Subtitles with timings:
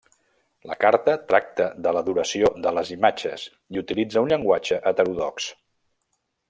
[0.69, 5.51] La carta tracta de l'adoració de les imatges i utilitza un llenguatge heterodox.